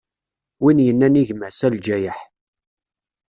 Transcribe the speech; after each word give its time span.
Win 0.61 0.83
yennan 0.85 1.19
i 1.21 1.23
gma-s: 1.27 1.59
A 1.67 1.69
lǧayeḥ! 1.75 2.17